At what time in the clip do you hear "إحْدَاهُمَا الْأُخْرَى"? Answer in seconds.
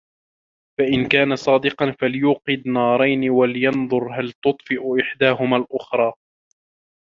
5.01-6.13